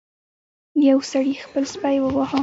یو 0.89 0.99
سړي 1.11 1.33
خپل 1.45 1.63
سپی 1.73 1.97
وواهه. 2.01 2.39